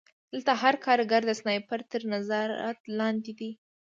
دلته 0.33 0.51
هر 0.61 0.75
کارګر 0.85 1.21
د 1.25 1.31
سنایپر 1.39 1.79
تر 1.91 2.01
نظارت 2.13 2.79
لاندې 2.97 3.31
دی 3.39 3.51